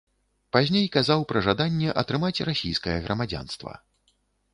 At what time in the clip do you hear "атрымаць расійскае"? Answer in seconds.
2.03-2.97